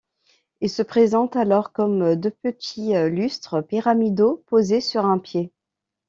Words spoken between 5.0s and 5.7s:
un pied.